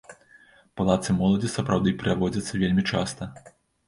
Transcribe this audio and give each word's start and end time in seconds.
Палацы 0.79 1.09
моладзі 1.17 1.49
сапраўды 1.55 1.93
праводзяцца 1.99 2.53
вельмі 2.65 2.83
часта. 2.95 3.29